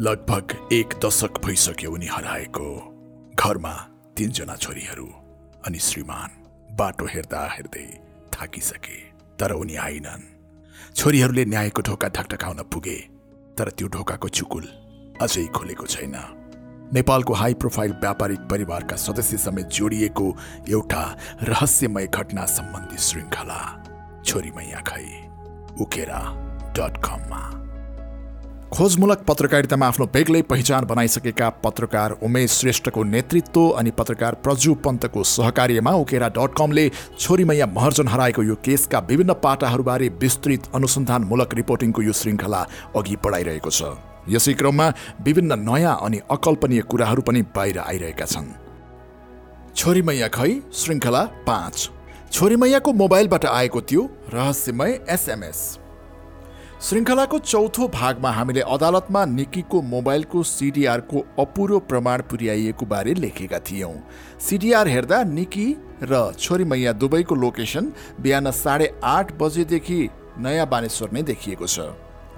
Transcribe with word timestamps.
लगभग 0.00 0.72
एक 0.72 0.94
दशक 1.04 1.38
भइसक्यो 1.44 1.90
उनी 1.90 2.06
हराएको 2.06 2.68
घरमा 3.38 3.72
तिनजना 4.16 4.56
छोरीहरू 4.56 5.06
अनि 5.66 5.78
श्रीमान। 5.78 6.30
बाटो 6.74 7.06
हेर्दा 7.06 7.42
हेर्दै 7.52 7.86
थाकिसके 8.34 8.98
तर 9.38 9.52
उनी 9.52 9.76
आइनन्। 9.76 10.22
छोरीहरूले 10.96 11.44
न्यायको 11.44 11.82
ढोका 11.82 12.08
ढकढकाउन 12.08 12.62
पुगे 12.62 12.96
तर 13.58 13.70
त्यो 13.70 13.88
ढोकाको 13.88 14.28
चुकुल 14.28 14.66
अझै 15.22 15.46
खुलेको 15.46 15.86
छैन। 15.86 16.16
नेपालको 16.92 17.32
हाई 17.32 17.54
प्रोफाइल 17.54 17.92
व्यापारिक 17.92 18.40
परिवारका 18.50 18.96
सदस्य 18.96 19.38
समेत 19.38 19.66
जोडिएको 19.66 20.36
एउटा 20.68 21.04
रहस्यमय 21.42 22.06
घटना 22.06 22.46
सम्बन्धी 22.46 22.98
श्रृङ्खला 22.98 23.60
छोरी 24.26 24.50
मैया 24.50 24.80
खै 24.80 25.06
उकेरा 25.80 26.22
डट 26.74 26.98
कममा। 26.98 27.63
खोजमूलक 28.74 29.20
पत्रकारितामा 29.22 29.86
आफ्नो 29.86 30.06
बेग्लै 30.14 30.40
पहिचान 30.42 30.84
बनाइसकेका 30.84 31.48
पत्रकार 31.64 32.12
उमेश 32.26 32.50
श्रेष्ठको 32.52 33.02
नेतृत्व 33.04 33.60
अनि 33.80 33.90
पत्रकार 33.98 34.34
प्रजु 34.44 34.74
पन्तको 34.84 35.22
सहकार्यमा 35.32 35.92
उकेरा 35.94 36.28
डट 36.38 36.54
कमले 36.58 36.84
छोरीमैया 37.18 37.66
महर्जन 37.66 38.08
हराएको 38.08 38.42
यो 38.42 38.54
केसका 38.64 38.98
विभिन्न 39.10 39.32
पाटाहरूबारे 39.44 40.08
विस्तृत 40.22 40.66
अनुसन्धानमूलक 40.74 41.54
रिपोर्टिङको 41.54 42.02
यो 42.02 42.12
श्रृङ्खला 42.22 42.66
अघि 42.96 43.16
बढाइरहेको 43.24 43.70
छ। 43.70 43.94
यसै 44.34 44.54
क्रममा 44.58 44.88
विभिन्न 45.22 45.60
नयाँ 45.68 45.94
अनि 46.02 46.20
अकल्पनीय 46.30 46.82
कुराहरू 46.90 47.22
पनि 47.22 47.42
बाहिर 47.54 47.78
आइरहेका 47.78 48.26
छन्। 48.26 48.50
छोरीमैया 49.76 50.28
खै? 50.34 50.50
श्रृङ्खला 50.74 51.22
पाँच। 51.46 51.88
छोरीमैयाको 52.32 52.92
मोबाइलबाट 53.04 53.46
आएको 53.54 53.80
त्यो 53.86 54.02
रहस्यमय 54.34 55.00
एसएमएस। 55.10 55.62
श्रृङ्खलाको 56.84 57.38
चौथो 57.40 57.86
भागमा 57.88 58.30
हामीले 58.30 58.60
अदालतमा 58.68 59.24
निकीको 59.26 59.80
मोबाइलको 59.84 60.42
सिडिआरको 60.44 61.20
अपुरो 61.40 61.78
प्रमाण 61.88 62.22
पुर्याइएको 62.30 62.86
बारे 62.86 63.14
लेखेका 63.14 63.58
थियौँ। 63.64 63.92
सिडिआर 64.48 64.88
हेर्दा 64.88 65.22
निकी 65.24 65.66
र 66.02 66.20
छोरी 66.38 66.64
मैया 66.68 66.92
दुवैको 66.94 67.34
लोकेसन 67.34 67.92
बिहान 68.20 68.50
साढे 68.52 68.92
आठ 69.02 69.32
बजेदेखि 69.40 70.00
नयाँ 70.38 70.66
बानेश्वर 70.68 71.12
नै 71.12 71.22
देखिएको 71.24 71.66
छ। 71.66 71.88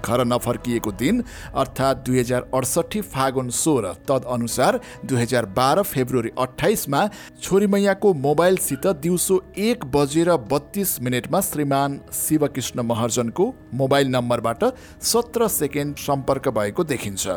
घर 0.05 0.25
नफर्किएको 0.25 0.91
दिन 0.93 1.23
अर्थात् 1.55 2.05
दुई 2.05 2.19
हजार 2.19 2.49
अडसट्ठी 2.53 3.01
फागुन 3.07 3.49
सोह्र 3.55 3.93
तदअनुसार 4.07 4.79
दुई 5.05 5.21
हजार 5.21 5.45
बाह्र 5.57 5.83
फेब्रुअरी 5.85 6.31
अठाइसमा 6.39 7.07
छोरीमैयाको 7.41 8.13
मोबाइलसित 8.19 8.87
दिउँसो 9.01 9.41
एक 9.59 9.85
बजेर 9.95 10.31
बत्तीस 10.51 10.97
मिनटमा 11.01 11.41
श्रीमान 11.41 11.99
शिवकृष्ण 12.13 12.81
महर्जनको 12.83 13.53
मोबाइल 13.73 14.07
नम्बरबाट 14.09 14.63
सत्र 15.03 15.47
सेकेन्ड 15.47 15.97
सम्पर्क 15.97 16.47
भएको 16.49 16.83
देखिन्छ। 16.83 17.27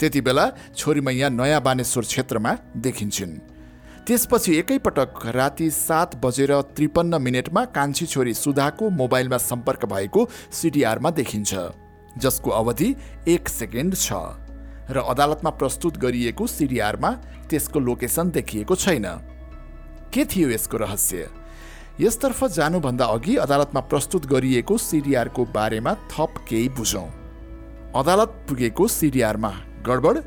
त्यति 0.00 0.20
बेला 0.20 0.50
छोरीमैया 0.76 1.28
नयाँ 1.28 1.60
बानेश्वर 1.62 2.04
क्षेत्रमा 2.04 2.56
देखिन्छन्। 2.76 3.38
त्यसपछि 4.06 4.54
एकैपटक 4.58 5.26
राति 5.36 5.68
सात 5.70 6.16
बजेर 6.24 6.52
त्रिपन्न 6.76 7.20
मिनटमा 7.22 7.64
कान्छी 7.76 8.06
छोरी 8.06 8.34
सुधाको 8.34 8.88
मोबाइलमा 8.90 9.38
सम्पर्क 9.38 9.84
भएको 9.84 10.28
सिडिआरमा 10.52 11.10
देखिन्छ। 11.10 11.54
जसको 12.18 12.50
अवधि 12.50 12.96
एक 13.28 13.48
सेकेन्ड 13.48 13.94
छ 13.94 14.12
र 14.90 14.98
अदालतमा 15.06 15.50
प्रस्तुत 15.50 15.96
गरिएको 15.96 16.46
सिडिआरमा 16.46 17.10
त्यसको 17.50 17.78
लोकेसन 17.80 18.30
देखिएको 18.30 18.74
छैन। 18.74 19.06
के 20.12 20.24
थियो 20.24 20.50
यसको 20.50 20.76
रहस्य? 20.76 21.28
यसतर्फ 22.00 22.44
जानुभन्दा 22.44 23.04
अघि 23.04 23.36
अदालतमा 23.36 23.80
प्रस्तुत 23.80 24.26
गरिएको 24.26 24.78
सिडिआरको 24.78 25.44
बारेमा 25.44 25.94
थप 26.10 26.44
केही 26.48 26.68
बुझौँ। 26.68 27.06
अदालत 27.96 28.30
पुगेको 28.48 28.88
सिडिआरमा 28.88 29.52
गडबड? 29.86 30.18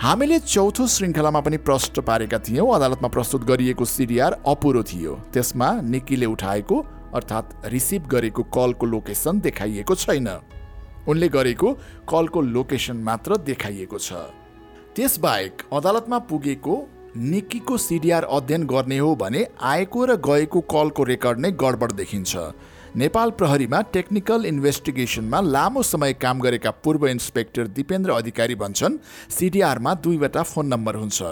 हामीले 0.00 0.38
चौथो 0.38 0.86
श्रृङ्खलामा 0.86 1.40
पनि 1.40 1.56
प्रश्न 1.56 2.02
पारेका 2.02 2.38
थियौँ 2.38 2.74
अदालतमा 2.74 3.08
प्रस्तुत 3.08 3.44
गरिएको 3.44 3.84
सिडिआर 3.84 4.32
अपुरो 4.46 4.82
थियो। 4.82 5.14
त्यसमा 5.32 5.68
निकीले 5.80 6.26
उठाएको 6.26 6.76
अर्थात् 7.14 7.66
रिसिभ 7.66 8.06
गरेको 8.06 8.42
कलको 8.42 8.86
लोकेसन 8.86 9.40
देखाइएको 9.40 9.94
छैन। 9.94 10.28
उनले 11.08 11.28
गरेको 11.28 11.72
कलको 12.08 12.40
लोकेसन 12.40 12.96
मात्र 13.02 13.36
देखाइएको 13.46 13.98
छ। 13.98 14.12
त्यसबाहेक 14.96 15.62
अदालतमा 15.72 16.18
पुगेको 16.28 16.74
निकीको 17.16 17.76
सिडिआर 17.78 18.24
अध्ययन 18.24 18.66
गर्ने 18.66 18.98
हो 18.98 19.14
भने 19.16 19.46
आएको 19.60 20.04
र 20.04 20.16
गएको 20.18 20.60
कलको 20.70 21.02
रेकर्ड 21.04 21.38
नै 21.38 21.50
गडबड 21.52 21.92
देखिन्छ। 21.92 22.36
नेपाल 22.96 23.30
प्रहरीमा 23.30 23.80
टेक्निकल 23.92 24.44
इन्भेस्टिगेसनमा 24.46 25.40
लामो 25.40 25.82
समय 25.82 26.12
काम 26.12 26.40
गरेका 26.40 26.70
पूर्व 26.84 27.06
इन्सपेक्टर 27.08 27.66
दिपेन्द्र 27.68 28.10
अधिकारी 28.12 28.54
भन्छन् 28.54 28.98
सिडिआरमा 29.30 29.94
दुईवटा 29.94 30.42
फोन 30.42 30.66
नम्बर 30.66 30.94
हुन्छ। 30.96 31.22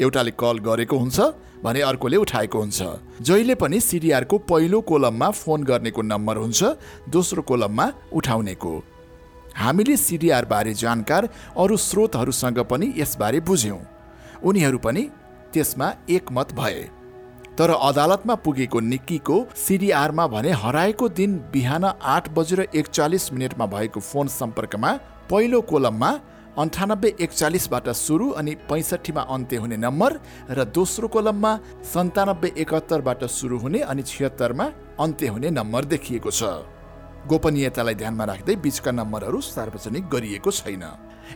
एउटाले 0.00 0.30
कल 0.32 0.58
गरेको 0.58 0.96
हुन्छ 0.96 1.20
भने 1.64 1.80
अर्कोले 1.80 2.16
उठाएको 2.16 2.58
हुन्छ। 2.58 2.82
जहिले 3.20 3.54
पनि 3.54 3.80
सिडिआरको 3.80 4.38
पहिलो 4.44 4.80
कोलममा 4.80 5.30
फोन 5.30 5.64
गर्नेको 5.64 6.02
नम्बर 6.02 6.36
हुन्छ 6.36 6.64
दोस्रो 7.08 7.42
कोलममा 7.42 7.92
उठाउनेको। 8.12 8.72
हामीले 9.56 9.96
सिडिआरबारे 9.96 10.74
जानकार 10.74 11.28
अरू 11.56 11.76
स्रोतहरूसँग 11.78 12.58
पनि 12.70 12.92
यसबारे 12.96 13.40
बुझ्यौँ। 13.40 13.80
उनीहरू 14.42 14.78
पनि 14.78 15.02
त्यसमा 15.52 15.92
एकमत 16.10 16.52
भए। 16.54 16.88
तर 17.58 17.70
अदालतमा 17.70 18.34
पुगेको 18.34 18.80
निक्कीको 18.80 19.36
सिडिआरमा 19.56 20.26
भने 20.26 20.50
हराएको 20.56 21.08
दिन 21.10 21.36
बिहान 21.52 21.84
आठ 21.84 22.28
बजेर 22.34 22.60
एकचालिस 22.74 23.32
मिनटमा 23.32 23.66
भएको 23.66 24.00
फोन 24.00 24.28
सम्पर्कमा 24.30 24.92
पहिलो 25.30 25.60
कोलममा 25.60 26.10
अन्ठानब्बे 26.58 27.14
एकचालिसबाट 27.20 27.88
सुरु 27.96 28.30
अनि 28.30 28.54
पैँसठीमा 28.70 29.22
अन्त्य 29.34 29.56
हुने 29.56 29.76
नम्बर 29.76 30.18
र 30.50 30.64
दोस्रो 30.74 31.08
कोलममा 31.08 31.52
सन्तानब्बे 31.92 32.52
एकहत्तरबाट 32.58 33.24
सुरु 33.30 33.58
हुने 33.58 33.80
अनि 33.82 34.02
छिहत्तरमा 34.02 34.66
अन्त्य 35.00 35.26
हुने 35.26 35.50
नम्बर 35.50 35.84
देखिएको 35.84 36.30
छ। 36.30 36.42
गोपनीयतालाई 37.28 37.94
ध्यानमा 37.94 38.24
राख्दै 38.24 38.56
बिचका 38.56 38.90
नम्बरहरू 38.90 39.40
सार्वजनिक 39.40 40.04
गरिएको 40.08 40.50
छैन। 40.50 40.84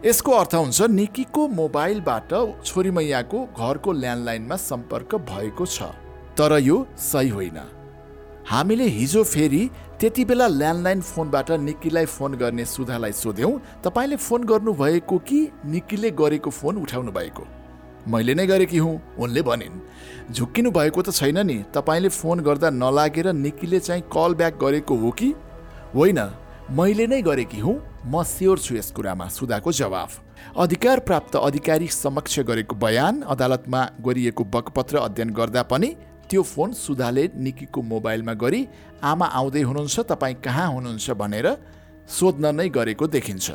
यसको 0.05 0.31
अर्थ 0.33 0.55
हुन्छ 0.55 0.83
निकीको 0.91 1.43
मोबाइलबाट 1.49 2.33
छोरीमैयाको 2.65 3.39
घरको 3.59 3.93
ल्यान्डलाइनमा 3.93 4.57
सम्पर्क 4.57 5.15
भएको 5.31 5.67
छ 5.67 5.93
तर 6.37 6.59
यो 6.59 6.77
सही 6.99 7.29
होइन। 7.29 7.59
हामीले 8.49 8.85
हिजो 8.91 9.23
फेरि 9.25 9.69
त्यति 10.01 10.25
बेला 10.25 10.47
ल्यान्डलाइन 10.49 11.01
फोनबाट 11.01 11.51
निक्कीलाई 11.61 12.07
फोन 12.07 12.35
गर्ने 12.35 12.65
सुधालाई 12.65 13.13
सोध्यौँ 13.15 13.61
तपाईँले 13.85 14.17
फोन 14.19 14.45
गर्नुभएको 14.45 15.19
कि 15.19 15.39
निक्कीले 15.65 16.11
गरेको 16.11 16.51
फोन 16.51 16.77
उठाउनु 16.77 17.13
भएको 17.13 17.47
मैले 18.09 18.35
नै 18.35 18.47
गरेकी 18.47 18.79
हुँ 18.79 19.01
उनले 19.19 19.43
भनिन्। 19.43 19.81
झुक्किनु 20.33 20.71
भएको 20.71 21.03
त 21.03 21.13
छैन 21.13 21.39
नि 21.47 21.65
तपाईँले 21.75 22.09
फोन 22.11 22.41
गर्दा 22.41 22.71
नलागेर 22.71 23.33
निक्कीले 23.33 23.81
चाहिँ 23.81 24.03
कल 24.13 24.35
ब्याक 24.35 24.59
गरेको 24.61 24.97
हो 24.97 25.11
कि? 25.11 25.35
होइन 25.95 26.19
मैले 26.71 27.07
नै 27.07 27.23
गरेकी 27.23 27.61
हुँ। 27.61 27.75
म 28.07 28.23
स्योर 28.23 28.59
छु 28.59 28.75
यस 28.77 28.91
कुरामा 28.91 29.29
सुधाको 29.29 29.73
जवाफ। 29.73 30.11
अधिकार 30.59 31.01
प्राप्त 31.01 31.37
अधिकारी 31.37 31.89
समक्ष 31.89 32.39
गरेको 32.41 32.75
बयान 32.77 33.21
अदालतमा 33.23 33.81
गरिएको 34.01 34.45
बकपत्र 34.45 34.97
अध्ययन 34.99 35.31
गर्दा 35.31 35.63
पनि 35.63 35.89
त्यो 36.31 36.43
फोन 36.43 36.73
सुधाले 36.73 37.25
निकीको 37.37 37.83
मोबाइलमा 37.83 38.35
गरी 38.35 38.61
आमा 39.03 39.27
आउँदै 39.27 39.63
हुनुहुन्छ 39.63 40.01
तपाईँ 40.01 40.41
कहाँ 40.45 40.69
हुनुहुन्छ? 40.73 41.11
भनेर 41.11 41.47
सोध्न 42.09 42.55
नै 42.55 42.69
गरेको 42.69 43.07
देखिन्छ। 43.07 43.47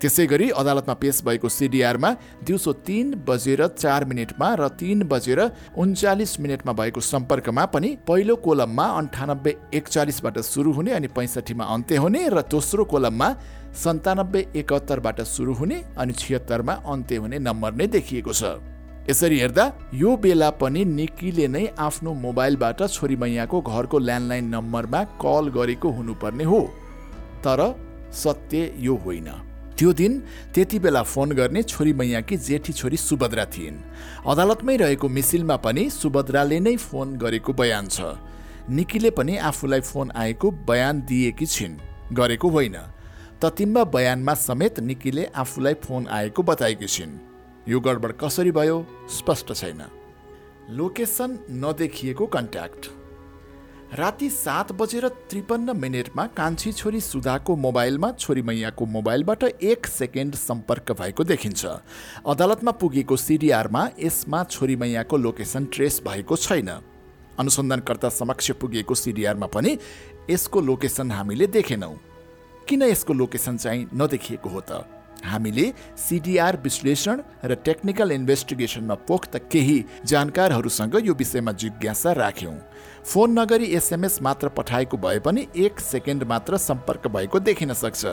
त्यसै 0.00 0.26
गरी 0.26 0.48
अदालतमा 0.52 0.94
पेश 0.94 1.22
भएको 1.24 1.48
सिडिआरमा 1.48 2.10
दिउँसो 2.44 2.72
तिन 2.86 3.14
बजेर 3.28 3.66
चार 3.74 4.04
मिनटमा 4.04 4.48
र 4.54 4.68
तिन 4.76 5.02
बजेर 5.08 5.40
उन्चालिस 5.76 6.32
मिनटमा 6.40 6.72
भएको 6.72 7.00
सम्पर्कमा 7.00 7.64
पनि 7.74 7.90
पहिलो 8.08 8.36
कोलममा 8.36 8.86
अन्ठानब्बे 8.98 9.56
एकचालिसबाट 9.74 10.38
सुरु 10.44 10.72
हुने 10.72 10.92
अनि 10.92 11.08
पैँसठीमा 11.16 11.64
अन्त्य 11.64 11.96
हुने 11.96 12.28
र 12.28 12.42
दोस्रो 12.50 12.84
कोलममा 12.84 13.28
सन्तानब्बे 13.84 14.40
एकहत्तरबाट 14.56 15.20
सुरु 15.26 15.54
हुने 15.54 15.82
अनि 15.98 16.12
छिहत्तरमा 16.12 16.74
अन्त्य 16.86 17.16
हुने 17.16 17.38
नम्बर 17.38 17.72
नै 17.72 17.86
देखिएको 17.96 18.32
छ। 18.32 18.60
यसरी 19.08 19.38
हेर्दा 19.38 19.64
यो 19.94 20.16
बेला 20.16 20.50
पनि 20.60 20.84
निकीले 20.84 21.48
नै 21.48 21.64
आफ्नो 21.78 22.14
मोबाइलबाट 22.26 22.82
छोरी 22.90 23.16
मैयाको 23.16 23.60
घरको 23.62 23.98
ल्यान्डलाइन 23.98 24.54
नम्बरमा 24.54 25.02
कल 25.24 25.44
गरेको 25.56 25.88
हुनुपर्ने 25.88 26.44
हो। 26.44 26.60
तर 27.40 27.60
सत्य 28.12 28.72
यो 28.78 28.94
होइन। 29.04 29.28
त्यो 29.78 29.92
दिन 29.92 30.20
त्यति 30.54 30.78
बेला 30.78 31.02
फोन 31.02 31.32
गर्ने 31.32 31.62
छोरी 31.62 31.92
मैयाकी 31.92 32.36
जेठी 32.36 32.72
छोरी 32.72 32.96
सुभद्रा 32.96 33.44
थिइन्। 33.44 33.76
अदालतमै 34.26 34.76
रहेको 34.76 35.08
मिसिलमा 35.08 35.56
पनि 35.56 35.90
सुभद्राले 35.90 36.60
नै 36.60 36.76
फोन 36.76 37.16
गरेको 37.16 37.52
बयान 37.52 37.88
छ। 37.88 38.00
निकीले 38.70 39.10
पनि 39.10 39.36
आफूलाई 39.36 39.80
फोन 39.80 40.10
आएको 40.16 40.50
बयान 40.50 41.00
दिएकी 41.00 41.46
छिन्। 41.46 41.76
गरेको 42.12 42.48
होइन। 42.48 42.76
ततिम्बा 43.40 43.84
बयानमा 43.84 44.34
समेत 44.34 44.80
निकीले 44.80 45.24
आफूलाई 45.36 45.74
फोन 45.74 46.06
आएको 46.08 46.42
बताएकी 46.42 46.86
छिन्। 46.86 47.18
यो 47.68 47.80
गडबड 47.80 48.12
कसरी 48.12 48.50
भयो? 48.50 48.86
स्पष्ट 49.10 49.52
छैन। 49.52 49.82
लोकेसन 50.70 51.38
नदेखिएको 51.50 52.26
कन्ट्याक्ट। 52.26 52.90
राति 53.96 54.28
सात 54.30 54.72
बजेर 54.72 55.06
त्रिपन्न 55.08 55.76
मिनटमा 55.76 56.26
कान्छी 56.26 56.72
छोरी 56.72 57.00
सुधाको 57.00 57.54
मोबाइलमा 57.56 58.10
छोरी 58.12 58.42
मैयाको 58.42 58.86
मोबाइलबाट 58.86 59.44
एक 59.44 59.86
सेकेन्ड 59.86 60.34
सम्पर्क 60.34 60.92
भएको 60.92 61.24
देखिन्छ। 61.24 61.66
अदालतमा 62.26 62.70
पुगेको 62.70 63.16
सिडिआरमा 63.16 63.88
यसमा 64.00 64.42
छोरी 64.44 64.76
मैयाको 64.76 65.16
लोकेसन 65.16 65.64
ट्रेस 65.64 66.00
भएको 66.08 66.36
छैन। 66.36 66.68
अनुसन्धानकर्ता 67.38 68.08
समक्ष 68.08 68.50
पुगेको 68.60 68.94
सिडिआरमा 68.94 69.46
पनि 69.46 69.78
यसको 70.30 70.60
लोकेसन 70.60 71.10
हामीले 71.10 71.46
देखेनौँ। 71.46 71.96
किन 72.68 72.82
यसको 72.82 73.12
लोकेसन 73.12 73.56
चाहिँ 73.56 73.88
नदेखिएको 73.94 74.48
हो 74.48 74.60
त? 74.60 74.84
हामीले 75.24 75.72
सिडिआर 75.98 76.56
विश्लेषण 76.56 77.20
र 77.44 77.54
टेक्निकल 77.54 78.10
इन्भेस्टिगेसनमा 78.12 78.94
पोख्त 78.94 79.36
केही 79.52 79.84
जानकारहरूसँग 80.04 80.96
यो 81.04 81.14
विषयमा 81.14 81.52
जिज्ञासा 81.52 82.12
राख्यौँ। 82.12 82.54
फोन 83.04 83.38
नगरी 83.38 83.66
एसएमएस 83.76 84.22
मात्र 84.22 84.48
पठाएको 84.48 84.96
भए 84.96 85.18
पनि 85.18 85.46
एक 85.56 85.80
सेकेन्ड 85.80 86.24
मात्र 86.24 86.56
सम्पर्क 86.56 87.06
भएको 87.06 87.40
देखिन 87.40 87.72
सक्छ। 87.72 88.06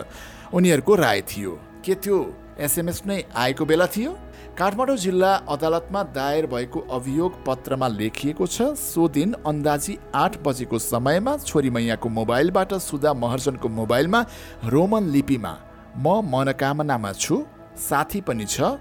उनीहरूको 0.54 0.96
राय 0.96 1.22
थियो। 1.22 1.60
के 1.86 1.96
त्यो 1.96 2.18
एसएमएस 2.60 3.02
नै 3.06 3.24
आएको 3.36 3.66
बेला 3.66 3.88
थियो? 3.88 4.18
काठमाडौँ 4.58 4.96
जिल्ला 4.98 5.34
अदालतमा 5.50 6.04
दायर 6.04 6.46
भएको 6.48 6.80
अभियोग 6.80 7.44
पत्रमा 7.46 7.88
लेखिएको 7.88 8.48
छ 8.48 8.62
सो 8.78 9.08
दिन 9.10 9.34
अन्दाजी 9.46 9.98
आठ 10.16 10.38
बजेको 10.44 10.80
समयमा 10.80 11.38
छोरी 11.38 11.70
मैयाको 11.70 12.10
मोबाइलबाट 12.10 12.74
सुधा 12.74 13.14
महर्जनको 13.14 13.70
मोबाइलमा 13.70 14.26
रोमन 14.66 15.10
लिपिमा 15.10 15.54
म 15.98 16.22
मनोकामनामा 16.26 17.12
छु 17.14 17.44
साथी 17.80 18.22
पनि 18.22 18.46
छ 18.46 18.78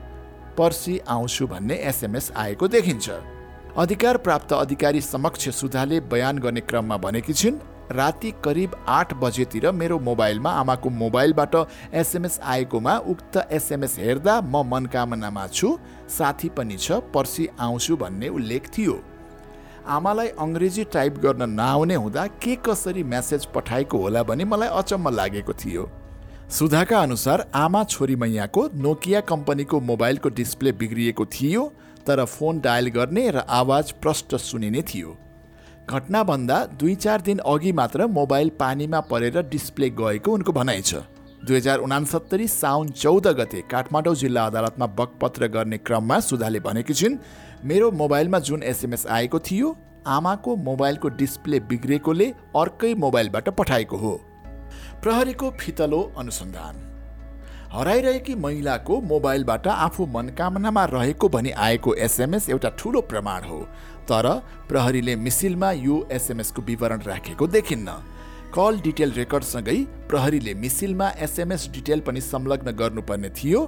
पर्सि 0.59 0.99
आउँछु 1.09 1.47
भन्ने 1.47 1.75
एसएमएस 1.88 2.31
आएको 2.37 2.69
देखिन्छ। 2.69 3.11
अधिकार 3.79 4.17
प्राप्त 4.19 4.53
अधिकारी 4.53 5.00
समक्ष 5.00 5.49
सुधाले 5.50 6.00
बयान 6.09 6.38
गर्ने 6.38 6.61
क्रममा 6.61 6.97
भनेकी 6.97 7.32
छिन् 7.32 7.59
राति 7.93 8.31
करिब 8.44 8.76
आठ 8.88 9.14
बजेतिर 9.20 9.70
मेरो 9.73 9.99
मोबाइलमा 10.00 10.50
आमाको 10.50 10.91
मोबाइलबाट 10.91 11.55
एसएमएस 11.94 12.41
आएकोमा 12.43 12.97
उक्त 13.12 13.37
एसएमएस 13.53 13.99
हेर्दा 13.99 14.41
म 14.41 14.65
मनकामनामा 14.67 15.47
छु 15.49 15.79
साथी 16.19 16.49
पनि 16.49 16.76
छ 16.76 17.00
पर्सि 17.15 17.49
आउँछु 17.61 17.97
भन्ने 17.97 18.29
उल्लेख 18.31 18.70
थियो। 18.79 19.00
आमालाई 19.87 20.29
अङ्ग्रेजी 20.41 20.85
टाइप 20.93 21.19
गर्न 21.19 21.50
नआउने 21.50 21.94
हुँदा 21.94 22.26
के 22.43 22.56
कसरी 22.67 23.03
म्यासेज 23.05 23.47
पठाएको 23.55 23.99
होला 23.99 24.23
भने 24.23 24.44
मलाई 24.44 24.69
अचम्म 24.81 25.08
लागेको 25.11 25.53
थियो। 25.55 25.91
सुधाका 26.53 26.99
अनुसार 26.99 27.45
आमा 27.55 27.83
छोरी 27.85 28.15
मैयाको 28.17 28.63
नोकिया 28.77 29.21
कम्पनीको 29.21 29.81
मोबाइलको 29.81 30.29
डिस्प्ले 30.31 30.73
बिग्रिएको 30.73 31.25
थियो 31.27 31.63
तर 32.07 32.25
फोन 32.25 32.59
डायल 32.61 32.89
गर्ने 32.89 33.31
र 33.31 33.45
आवाज 33.51 33.93
प्रष्ट 34.03 34.35
सुनिने 34.39 34.83
थियो। 34.85 35.17
घटनाभन्दा 35.91 36.59
दुई 36.81 36.95
चार 36.95 37.21
दिन 37.21 37.39
अघि 37.47 37.73
मात्र 37.73 38.07
मोबाइल 38.09 38.51
पानीमा 38.61 39.01
परेर 39.11 39.41
डिस्प्ले 39.49 39.89
गएको 39.91 40.33
उनको 40.33 40.53
भनाइ 40.53 40.83
छ। 40.83 41.01
दुई 41.45 41.57
हजार 41.57 41.79
उनासत्तरी 41.79 42.49
साउन 42.49 42.89
चौध 42.95 43.27
गते 43.39 43.63
काठमाडौँ 43.71 44.15
जिल्ला 44.15 44.45
अदालतमा 44.47 44.87
बकपत्र 44.99 45.49
गर्ने 45.49 45.79
क्रममा 45.81 46.19
सुधाले 46.21 46.61
भनेकी 46.61 46.95
छिन् 46.95 47.17
मेरो 47.65 47.91
मोबाइलमा 47.93 48.39
जुन 48.41 48.63
एसएमएस 48.65 49.07
आएको 49.11 49.39
थियो 49.41 49.77
आमाको 50.09 50.57
मोबाइलको 50.69 51.09
डिस्प्ले 51.17 51.61
बिग्रेकोले 51.73 52.29
अर्कै 52.57 52.93
मोबाइलबाट 52.97 53.49
पठाएको 53.49 53.97
हो। 53.97 54.13
प्रहरीको 55.03 55.49
फितलो 55.61 56.01
अनुसन्धान। 56.19 56.75
हराइरहेकी 57.73 58.35
महिलाको 58.35 59.01
मोबाइलबाट 59.03 59.67
आफू 59.67 60.07
मनकामनामा 60.07 60.85
रहेको 60.85 61.29
भनी 61.29 61.51
आएको 61.51 61.95
एसएमएस 62.07 62.49
एउटा 62.51 62.69
ठुलो 62.79 63.01
प्रमाण 63.11 63.45
हो। 63.45 63.59
तर 64.07 64.29
प्रहरीले 64.69 65.17
मिसिलमा 65.17 65.71
यो 65.73 65.97
एसएमएसको 66.13 66.63
विवरण 66.63 67.01
राखेको 67.03 67.47
देखिन्न। 67.47 67.91
कल 68.55 68.81
डिटेल 68.81 69.13
रेकर्डसँगै 69.13 69.77
प्रहरीले 70.09 70.55
मिसिलमा 70.55 71.09
एसएमएस 71.19 71.69
डिटेल 71.75 72.01
पनि 72.01 72.21
संलग्न 72.23 72.73
गर्नुपर्ने 72.73 73.31
थियो। 73.33 73.61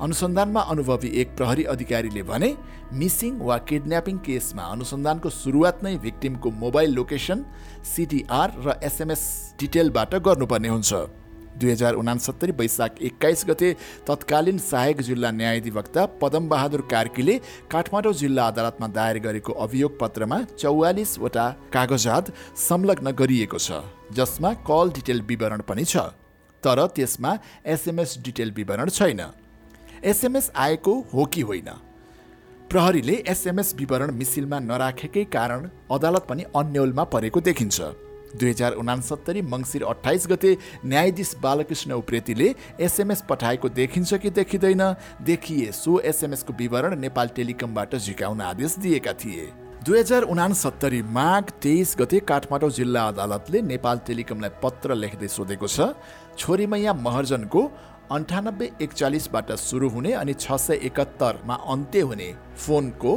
अनुसन्धानमा 0.00 0.60
अनुभवी 0.70 1.08
एक 1.20 1.28
प्रहरी 1.36 1.62
अधिकारीले 1.70 2.22
भने 2.22 2.48
मिसिङ 2.94 3.38
वा 3.42 3.56
किडन्यापिङ 3.68 4.18
केसमा 4.26 4.62
अनुसन्धानको 4.74 5.30
सुरुवात 5.36 5.82
नै 5.84 5.94
भिक्टिमको 6.04 6.50
मोबाइल 6.58 6.92
लोकेसन 6.94 7.44
सिडिआर 7.92 8.52
र 8.66 8.74
एसएमएस 8.88 9.22
डिटेलबाट 9.60 10.14
गर्नुपर्ने 10.26 10.68
हुन्छ। 10.68 10.92
दुई 11.58 11.70
हजार 11.70 11.94
उनासत्तरी 11.94 12.52
वैशाख 12.60 13.02
एक्काइस 13.02 13.44
गते 13.48 13.72
तत्कालीन 14.06 14.58
सहायक 14.62 15.00
जिल्ला 15.02 15.30
न्यायाधिवक्ता 15.40 16.06
पदमबहादुर 16.22 16.80
कार्कीले 16.94 17.34
काठमाडौँ 17.70 18.12
जिल्ला 18.22 18.46
अदालतमा 18.48 18.88
दायर 18.94 19.18
गरेको 19.26 19.52
अभियोग 19.66 19.98
पत्रमा 19.98 20.40
चौवालिसवटा 20.54 21.48
कागजात 21.74 22.32
संलग्न 22.68 23.16
गरिएको 23.18 23.58
छ 23.58 23.82
जसमा 24.14 24.54
कल 24.70 24.94
डिटेल 24.94 25.26
विवरण 25.26 25.66
पनि 25.66 25.84
छ 25.84 26.06
तर 26.62 26.86
त्यसमा 26.94 27.36
एसएमएस 27.66 28.16
डिटेल 28.24 28.52
विवरण 28.54 28.88
छैन। 28.90 29.26
एसएमएस 30.04 30.50
आएको 30.56 31.00
हो 31.14 31.24
कि 31.24 31.40
होइन? 31.40 31.68
प्रहरीले 32.70 33.12
एसएमएस 33.28 33.74
विवरण 33.78 34.10
मिसिलमा 34.12 34.58
नराखेकै 34.58 35.24
कारण 35.24 35.68
अदालत 35.90 36.26
पनि 36.28 36.42
अन्यलमा 36.56 37.04
परेको 37.04 37.40
देखिन्छ। 37.40 37.80
दुई 38.36 38.50
हजार 38.50 38.72
उनासत्तरी 38.72 39.42
मङ्सिर 39.42 39.84
अठाइस 39.84 40.26
गते 40.26 40.56
न्यायाधीश 40.86 41.34
बालकृष्ण 41.42 41.92
उप्रेतीले 41.92 42.54
एसएमएस 42.80 43.22
पठाएको 43.28 43.68
देखिन्छ 43.68 44.14
कि 44.14 44.30
देखिँदैन 44.30 44.82
देखिए 45.22 45.70
सो 45.72 45.98
एसएमएसको 46.00 46.52
विवरण 46.52 46.98
नेपाल 47.00 47.28
टेलिकमबाट 47.28 47.96
झिकाउन 47.96 48.40
आदेश 48.40 48.76
दिएका 48.78 49.12
थिए। 49.12 49.50
दुई 49.84 49.98
हजार 49.98 50.22
उनासत्तरी 50.22 51.02
माघ 51.02 51.44
तेइस 51.62 51.96
गते 51.98 52.20
काठमाडौँ 52.20 52.70
जिल्ला 52.70 53.08
अदालतले 53.08 53.62
नेपाल 53.62 53.98
टेलिकमलाई 54.06 54.50
पत्र 54.62 54.94
लेख्दै 54.94 55.28
सोधेको 55.28 55.66
छ 55.66 55.80
छोरीमैया 56.38 56.92
महर्जनको 56.92 57.62
अन्ठानब्बे 58.10 58.70
एकचालिसबाट 58.82 59.50
सुरु 59.60 59.88
हुने 59.88 60.12
अनि 60.14 60.34
छ 60.34 60.56
सय 60.58 60.80
एकहत्तरमा 60.88 61.54
अन्त्य 61.72 62.00
हुने 62.00 62.28
फोनको 62.56 63.12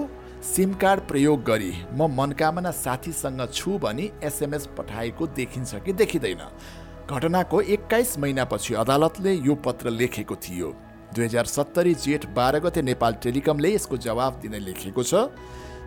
सिम 0.45 0.73
कार्ड 0.81 1.01
प्रयोग 1.07 1.43
गरी 1.43 1.71
म 1.93 2.07
मनकामना 2.11 2.71
साथीसँग 2.75 3.45
छु 3.53 3.77
भनी 3.79 4.09
एसएमएस 4.23 4.67
पठाएको 4.77 5.27
देखिन्छ 5.37 5.75
कि 5.85 5.93
देखिँदैन। 5.93 6.41
घटनाको 7.07 7.61
एक्काइस 7.75 8.17
महिनापछि 8.19 8.73
अदालतले 8.83 9.33
यो 9.33 9.55
पत्र 9.65 9.89
लेखेको 9.91 10.35
थियो। 10.37 10.75
दुई 11.15 11.25
हजार 11.25 11.45
सत्तरी 11.47 11.93
जेठ 11.95 12.25
बाह्र 12.35 12.59
गते 12.59 12.81
नेपाल 12.81 13.13
टेलिकमले 13.23 13.73
यसको 13.73 13.97
जवाब 13.97 14.39
दिने 14.41 14.59
लेखेको 14.59 15.03
छ 15.03 15.29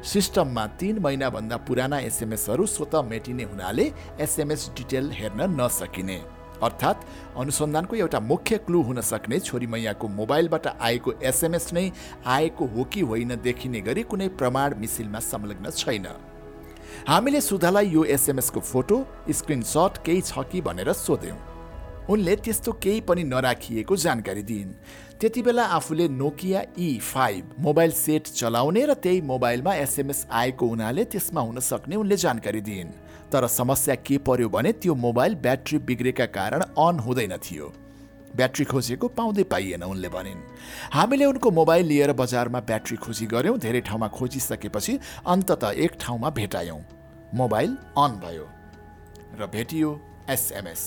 सिस्टममा 0.05 0.67
तिन 0.81 0.99
महिनाभन्दा 1.05 1.57
पुराना 1.69 1.99
एसएमएसहरू 2.09 2.67
स्वत 2.67 2.95
मेटिने 3.11 3.45
हुनाले 3.53 3.87
एसएमएस 4.21 4.71
डिटेल 4.77 5.11
हेर्न 5.13 5.41
नसकिने। 5.61 6.19
अर्थात् 6.65 7.05
अनुसन्धानको 7.39 7.97
एउटा 7.97 8.21
मुख्य 8.21 8.59
क्लु 8.59 8.83
हुन 8.83 9.01
सक्ने 9.01 9.39
छोरी 9.41 9.67
मैयाको 9.67 10.09
मोबाइलबाट 10.09 10.67
आएको 10.67 11.13
एसएमएस 11.23 11.73
नै 11.73 11.91
आएको 12.27 12.67
हो 12.67 12.85
कि 12.85 13.01
होइन 13.01 13.37
देखिने 13.43 13.81
गरी 13.81 14.03
कुनै 14.03 14.29
प्रमाण 14.39 14.79
मिसिलमा 14.79 15.19
संलग्न 15.23 15.71
छैन। 15.71 16.07
हामीले 17.09 17.41
सुधालाई 17.41 17.87
यो 17.87 18.05
एसएमएसको 18.05 18.61
फोटो 18.61 19.05
स्क्रिनसट 19.31 20.05
केही 20.05 20.21
छ 20.21 20.45
कि 20.53 20.61
भनेर 20.61 20.93
सोध्यौँ। 20.93 21.39
उनले 22.11 22.37
त्यस्तो 22.37 22.73
केही 22.83 23.01
पनि 23.01 23.23
नराखिएको 23.25 23.97
जानकारी 23.97 24.43
दिइन्। 24.43 24.73
त्यति 25.25 25.43
बेला 25.43 25.65
आफूले 25.65 26.07
Nokia 26.09 26.63
E 26.79 26.99
five 27.03 27.55
mobile 27.59 27.93
set 27.93 28.27
चलाउने 28.29 28.85
र 28.87 28.95
त्यही 28.95 29.21
मोबाइलमा 29.21 29.75
एसएमएस 29.75 30.27
आएको 30.31 30.67
हुनाले 30.69 31.05
त्यसमा 31.05 31.41
हुन 31.41 31.61
सक्ने 31.61 31.97
उनले 31.97 32.17
जानकारी 32.17 32.61
दिइन्। 32.61 32.91
तर 33.33 33.47
समस्या 33.49 33.95
के 34.05 34.19
पर्यो 34.21 34.49
भने 34.49 34.73
त्यो 34.75 34.95
मोबाइल 34.95 35.35
ब्याट्री 35.41 35.79
बिग्रेका 35.81 36.27
कारण 36.29 36.61
अन 36.61 36.99
हुँदैन 37.01 37.37
थियो। 37.41 37.73
ब्याट्री 38.37 38.65
खोजेको 38.65 39.09
पाउँदै 39.09 39.43
पाइएन 39.49 39.83
उनले 39.83 40.09
भनिन्। 40.09 40.43
हामीले 40.93 41.25
उनको 41.25 41.51
मोबाइल 41.51 41.87
लिएर 41.87 42.13
बजारमा 42.13 42.61
ब्याट्री 42.61 42.97
खोजी 42.97 43.27
गऱ्यौँ 43.27 43.59
धेरै 43.59 43.81
ठाउँमा 43.81 44.09
खोजिसकेपछि 44.09 44.99
अन्तत 45.25 45.65
एक 45.65 45.97
ठाउँमा 46.01 46.31
भेटायौँ। 46.37 46.81
मोबाइल 47.35 47.77
अन 47.97 48.21
भयो 48.21 48.47
र 49.41 49.47
भेटियो 49.49 49.97
एसएमएस। 50.31 50.85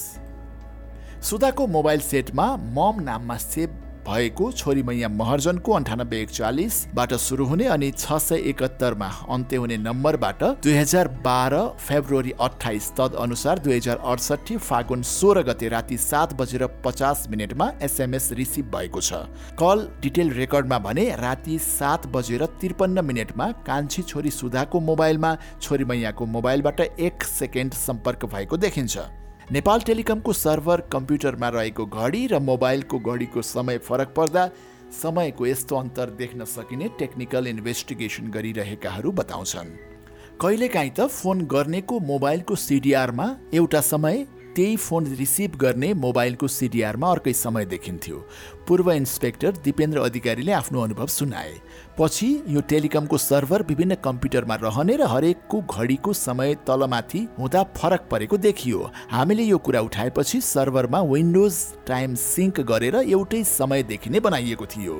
सुधाको 1.25 1.67
मोबाइल 1.67 1.99
सेटमा 2.05 2.47
मम 2.77 3.01
नाममा 3.01 3.37
सेभ 3.41 3.83
भएको 4.07 4.51
छोरी 4.51 4.83
मैया 4.83 5.07
महर्जनको 5.11 5.71
अन्ठानब्बे 5.73 6.19
एकचालिसबाट 6.21 7.13
सुरु 7.19 7.45
हुने 7.45 7.65
अनि 7.67 7.89
छ 7.91 8.17
सय 8.19 8.41
एकहत्तरमा 8.49 9.07
अन्त्य 9.29 9.55
हुने 9.57 9.77
नम्बरबाट 9.79 10.43
दुई 10.63 10.73
हजार 10.73 11.07
बाह्र 11.25 11.59
फेब्रुअरी 11.79 12.31
अठाइस 12.41 12.89
तद 12.99 13.15
अनुसार 13.21 13.59
दुई 13.59 13.75
हजार 13.75 13.97
अडसठी 14.05 14.57
फागुन 14.59 15.03
सोह्र 15.09 15.43
गते 15.43 15.69
राति 15.69 15.97
सात 15.99 16.33
बजेर 16.41 16.65
पचास 16.85 17.25
मिनटमा 17.29 17.71
एसएमएस 17.83 18.31
रिसिभ 18.33 18.71
भएको 18.75 19.01
छ। 19.01 19.13
कल 19.59 19.87
डिटेल 20.01 20.31
रेकर्डमा 20.33 20.79
भने 20.79 21.09
राति 21.21 21.59
सात 21.61 22.07
बजेर 22.15 22.45
त्रिपन्न 22.61 23.05
मिनटमा 23.05 23.51
कान्छी 23.67 24.01
छोरी 24.05 24.31
सुधाको 24.31 24.79
मोबाइलमा 24.87 25.35
छोरी 25.61 25.85
मैयाको 25.85 26.25
मोबाइलबाट 26.37 26.81
एक 26.81 27.23
सेकेन्ड 27.35 27.73
सम्पर्क 27.75 28.25
भएको 28.33 28.57
देखिन्छ। 28.57 28.97
नेपाल 29.51 29.81
टेलिकमको 29.81 30.33
सर्भर 30.33 30.81
कम्प्युटरमा 30.91 31.49
रहेको 31.49 31.85
घडी 31.85 32.25
र 32.27 32.39
मोबाइलको 32.39 32.97
घडीको 32.99 33.41
समय 33.41 33.77
फरक 33.79 34.09
पर्दा 34.15 34.43
समयको 34.93 35.45
यस्तो 35.47 35.75
अन्तर 35.75 36.09
देख्न 36.19 36.45
सकिने 36.45 36.87
टेक्निकल 36.99 37.47
इन्भेस्टिगेसन 37.47 38.27
गरिरहेकाहरू 38.27 39.11
बताउँछन्। 39.11 39.69
कहिलेकाहीँ 40.41 40.91
त 40.91 41.07
फोन 41.09 41.45
गर्नेको 41.47 41.99
मोबाइलको 42.11 42.55
सिडिआरमा 42.57 43.27
एउटा 43.53 43.81
समय 43.81 44.25
त्यही 44.57 44.75
फोन 44.75 45.05
रिसिभ 45.15 45.55
गर्ने 45.55 45.93
मोबाइलको 45.93 46.47
सिडिआरमा 46.47 47.09
अर्कै 47.11 47.33
समय 47.33 47.65
देखिन्थ्यो। 47.65 48.17
पूर्व 48.67 48.91
इन्सपेक्टर 48.91 49.57
दिपेन्द्र 49.63 49.99
अधिकारीले 50.01 50.51
आफ्नो 50.51 50.81
अनुभव 50.81 51.07
सुनाए। 51.07 51.53
पछि 51.99 52.29
यो 52.47 52.61
टेलिकमको 52.69 53.17
सर्भर 53.17 53.63
विभिन्न 53.63 53.95
कम्प्युटरमा 54.03 54.55
रहने 54.55 54.95
र 54.95 55.07
हरेकको 55.07 55.61
घडीको 55.61 56.13
समय 56.13 56.55
तलमाथि 56.67 57.21
हुँदा 57.37 57.63
फरक 57.77 58.07
परेको 58.11 58.37
देखियो। 58.39 58.89
हामीले 59.11 59.43
यो 59.43 59.57
कुरा 59.57 59.81
उठाएपछि 59.81 60.41
सर्भरमा 60.41 61.01
विन्डोज 61.03 61.55
टाइम 61.87 62.15
सिङ्क 62.15 62.59
गरेर 62.65 62.95
एउटै 62.97 63.43
समय 63.43 63.83
देखिने 63.83 64.19
बनाइएको 64.19 64.65
थियो। 64.65 64.97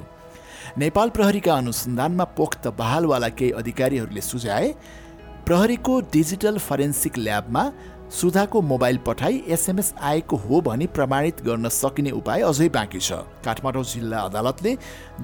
नेपाल 0.78 1.10
प्रहरीका 1.10 1.54
अनुसन्धानमा 1.56 2.24
पोख्त 2.38 2.68
बहालवाला 2.78 3.30
केही 3.30 3.52
अधिकारीहरूले 3.58 4.22
सुझाए 4.22 4.74
प्रहरीको 5.46 6.00
डिजिटल 6.14 6.58
फरेन्सिक 6.60 7.18
ल्याबमा 7.18 7.64
सुधाको 8.10 8.62
मोबाइल 8.62 8.98
पठाई 9.06 9.42
एसएमएस 9.52 9.94
आएको 10.02 10.36
हो 10.40 10.60
भनी 10.62 10.86
प्रमाणित 10.88 11.42
गर्न 11.46 11.70
सकिने 11.70 12.12
उपाय 12.12 12.42
अझै 12.42 12.68
बाँकी 12.70 13.00
छ। 13.00 13.14
काठमाडौँ 13.44 13.84
जिल्ला 13.84 14.20
अदालतले 14.22 14.76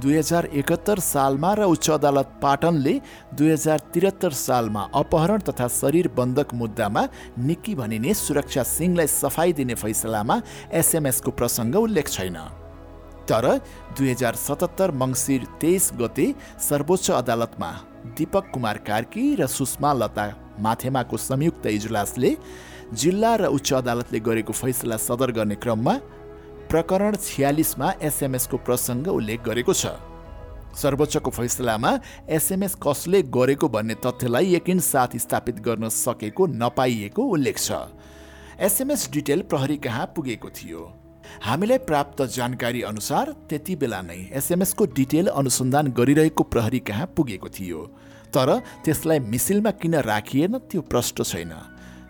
दुई 0.03 0.17
हजार 0.17 0.45
एकहत्तर 0.51 0.99
सालमा 0.99 1.53
र 1.53 1.63
उच्च 1.63 1.89
अदालत 1.89 2.33
पाटनले 2.41 2.99
दुई 3.39 3.51
हजार 3.51 3.79
त्रिहत्तर 3.93 4.31
सालमा 4.35 4.81
अपहरण 4.93 5.39
तथा 5.49 5.67
शरीर 5.71 6.07
बन्धक 6.17 6.53
मुद्दामा 6.53 7.07
निक्की 7.39 7.75
भनिने 7.75 8.13
सुरक्षा 8.13 8.63
सिंहलाई 8.67 9.07
सफाई 9.07 9.53
दिने 9.53 9.75
फैसलामा 9.79 10.41
एसएमएसको 10.73 11.31
प्रसङ्ग 11.31 11.75
उल्लेख 11.77 12.09
छैन। 12.09 12.37
तर 13.23 13.47
दुई 13.95 14.11
हजार 14.11 14.35
सतहत्तर 14.35 14.91
मङ्सिर 14.91 15.47
तेइस 15.61 15.91
गते 15.95 16.27
सर्वोच्च 16.59 17.09
अदालतमा 17.13 17.71
दीपक 18.17 18.51
कुमार 18.53 18.77
कार्की 18.83 19.25
र 19.39 19.47
सुषमा 19.47 19.93
लता 19.93 20.27
माथेमाको 20.59 21.17
संयुक्त 21.17 21.65
इजलासले 21.67 22.35
जिल्ला 22.93 23.35
र 23.35 23.45
उच्च 23.47 23.73
अदालतले 23.73 24.19
गरेको 24.19 24.53
फैसला 24.53 24.97
सदर 24.97 25.31
गर्ने 25.31 25.55
क्रममा 25.55 25.93
प्रकरण 26.69 27.15
छ्यालिसमा 27.15 27.93
एसएमएसको 28.01 28.57
प्रसङ्ग 28.57 29.07
उल्लेख 29.07 29.43
गरेको 29.43 29.73
छ। 29.73 29.85
सर्वोच्चको 30.73 31.29
फैसलामा 31.29 31.91
एसएमएस 32.29 32.75
कसले 32.81 33.21
गरेको 33.29 33.67
भन्ने 33.69 33.95
तथ्यलाई 34.01 34.55
यकिन 34.55 34.79
साथ 34.81 35.17
स्थापित 35.17 35.59
गर्न 35.61 35.89
सकेको 35.89 36.47
नपाइएको 36.47 37.23
उल्लेख 37.23 37.57
छ। 37.57 37.71
एसएमएस 38.59 39.09
डिटेल 39.13 39.41
प्रहरी 39.45 39.77
कहाँ 39.77 40.05
पुगेको 40.15 40.49
थियो? 40.49 40.81
हामीलाई 41.43 41.77
प्राप्त 41.77 42.21
जानकारी 42.29 42.81
अनुसार 42.81 43.31
त्यति 43.49 43.75
बेला 43.75 44.01
नै 44.01 44.17
एसएमएसको 44.33 44.85
डिटेल 44.97 45.27
अनुसन्धान 45.27 45.91
गरिरहेको 45.93 46.43
प्रहरी 46.43 46.79
कहाँ 46.79 47.07
पुगेको 47.17 47.49
थियो? 47.49 47.81
तर 48.33 48.49
त्यसलाई 48.85 49.19
मिसिलमा 49.19 49.71
किन 49.71 49.95
राखिएन 50.01 50.57
त्यो 50.57 50.81
प्रष्ट 50.81 51.21
छैन। 51.21 51.53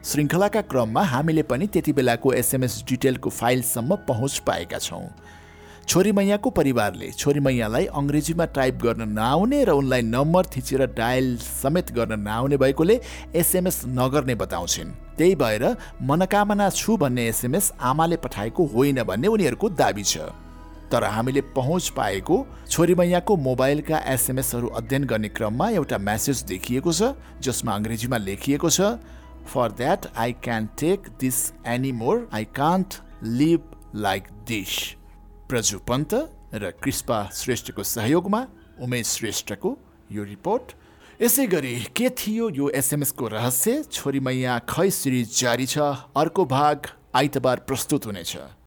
श्रृङ्खलाका 0.03 0.61
क्रममा 0.61 1.01
हामीले 1.01 1.43
पनि 1.47 1.67
त्यति 1.73 1.91
बेलाको 1.93 2.31
एसएमएस 2.33 2.83
डिटेलको 2.87 3.29
फाइलसम्म 3.29 3.95
पहुँच 4.07 4.37
पाएका 4.47 4.77
छौँ। 4.77 5.07
छोरी 5.87 6.11
मैयाको 6.11 6.49
परिवारले 6.49 7.11
छोरी 7.11 7.39
मैयालाई 7.39 7.85
अङ्ग्रेजीमा 7.95 8.45
टाइप 8.51 8.75
गर्न 8.83 9.07
नआउने 9.09 9.63
र 9.63 9.69
उनलाई 9.71 10.01
नम्बर 10.03 10.45
थिचेर 10.55 10.85
डायल 10.91 11.37
समेत 11.37 11.91
गर्न 11.95 12.19
नआउने 12.19 12.57
भएकोले 12.57 12.99
एसएमएस 13.33 13.81
नगर्ने 13.87 14.35
बताउँछिन्। 14.35 14.91
त्यही 15.17 15.35
भएर 15.39 15.65
मनोकामना 16.03 16.69
छु 16.69 16.97
भन्ने 16.97 17.27
एसएमएस 17.29 17.71
आमाले 17.81 18.17
पठाएको 18.19 18.65
होइन 18.75 19.03
भन्ने 19.03 19.27
उनीहरूको 19.27 19.69
दावी 19.71 20.03
छ। 20.03 20.27
तर 20.91 21.03
हामीले 21.05 21.41
पहुँच 21.55 21.89
पाएको 21.95 22.45
छोरी 22.69 22.95
मैयाको 22.95 23.37
मोबाइलका 23.39 24.03
एसएमएसहरू 24.13 24.67
अध्ययन 24.67 25.03
गर्ने 25.07 25.29
क्रममा 25.31 25.69
एउटा 25.79 25.97
म्यासेज 25.97 26.43
देखिएको 26.51 26.91
छ 26.91 27.15
जसमा 27.39 27.71
अङ्ग्रेजीमा 27.71 28.17
लेखिएको 28.19 28.69
छ 28.69 28.99
for 29.47 29.71
that 29.71 30.05
I 30.17 30.33
can 30.33 30.69
take 30.79 31.07
this 31.19 31.53
anymore 31.67 32.29
I 32.33 32.45
can't 32.45 32.93
live 33.23 33.91
like 33.95 34.23
this 34.47 34.95
Praju 35.49 35.79
Pant 35.79 36.13
र 36.53 36.71
कृष्पा 36.83 37.29
श्रेष्ठको 37.33 37.83
सहयोगमा 37.83 38.47
उमेश 38.81 39.07
श्रेष्ठको 39.07 39.77
यो 40.11 40.23
रिपोर्ट 40.23 40.71
यसै 41.21 41.47
गरी 41.47 41.75
के 41.95 42.09
थियो 42.09 42.49
यो 42.49 42.69
एसएमएसको 42.69 43.27
रहस्य? 43.27 43.83
छोरी 43.83 44.19
मैया 44.19 44.59
खै 44.59 44.89
सिरिज 44.89 45.39
जारी 45.41 45.65
छ? 45.65 45.77
अर्को 46.17 46.45
भाग 46.45 46.87
आइतबार 47.15 47.57
प्रस्तुत 47.57 48.05
हुनेछ। 48.05 48.37